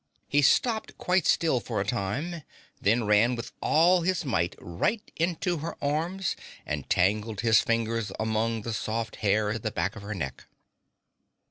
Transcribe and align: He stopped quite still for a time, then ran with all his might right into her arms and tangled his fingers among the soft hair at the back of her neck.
He 0.27 0.41
stopped 0.41 0.97
quite 0.97 1.27
still 1.27 1.59
for 1.59 1.79
a 1.79 1.85
time, 1.85 2.41
then 2.81 3.03
ran 3.05 3.35
with 3.35 3.51
all 3.61 4.01
his 4.01 4.25
might 4.25 4.55
right 4.57 5.11
into 5.15 5.57
her 5.59 5.75
arms 5.79 6.35
and 6.65 6.89
tangled 6.89 7.41
his 7.41 7.61
fingers 7.61 8.11
among 8.19 8.63
the 8.63 8.73
soft 8.73 9.17
hair 9.17 9.51
at 9.51 9.61
the 9.61 9.69
back 9.69 9.95
of 9.95 10.01
her 10.01 10.15
neck. 10.15 10.45